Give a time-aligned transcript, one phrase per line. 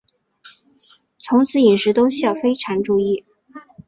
[1.19, 3.23] 从此饮食都需要非常注意